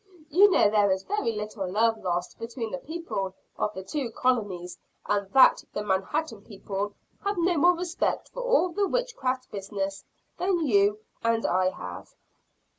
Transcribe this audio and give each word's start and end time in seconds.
You 0.31 0.49
know 0.49 0.67
there 0.67 0.89
is 0.89 1.03
very 1.03 1.31
little 1.33 1.69
love 1.69 1.95
lost 2.03 2.39
between 2.39 2.71
the 2.71 2.79
people 2.79 3.35
of 3.55 3.71
the 3.75 3.83
two 3.83 4.09
colonies; 4.09 4.79
and 5.05 5.31
that 5.33 5.63
the 5.73 5.83
Manhattan 5.83 6.41
people 6.41 6.95
have 7.23 7.37
no 7.37 7.55
more 7.55 7.75
respect 7.77 8.29
for 8.29 8.41
all 8.41 8.69
the 8.69 8.87
witchcraft 8.87 9.51
business, 9.51 10.03
than 10.39 10.65
you 10.65 11.01
and 11.23 11.45
I 11.45 11.69
have." 11.69 12.15